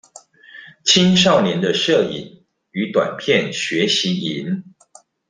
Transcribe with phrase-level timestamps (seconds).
[0.83, 4.63] 青少年的攝影與短片學習營